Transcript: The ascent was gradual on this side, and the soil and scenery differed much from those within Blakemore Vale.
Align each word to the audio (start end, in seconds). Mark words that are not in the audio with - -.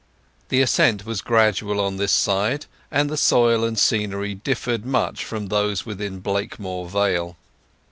The 0.49 0.61
ascent 0.63 1.05
was 1.05 1.21
gradual 1.21 1.79
on 1.79 1.97
this 1.97 2.11
side, 2.11 2.65
and 2.89 3.07
the 3.07 3.17
soil 3.17 3.63
and 3.63 3.77
scenery 3.77 4.33
differed 4.33 4.83
much 4.83 5.23
from 5.23 5.49
those 5.49 5.85
within 5.85 6.21
Blakemore 6.21 6.89
Vale. 6.89 7.37